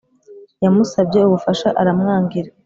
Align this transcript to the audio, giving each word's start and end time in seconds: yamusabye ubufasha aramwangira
yamusabye 0.63 1.19
ubufasha 1.21 1.67
aramwangira 1.81 2.49